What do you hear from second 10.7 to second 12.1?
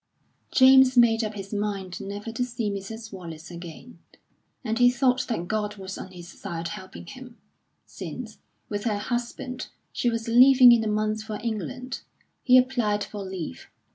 in a month for England.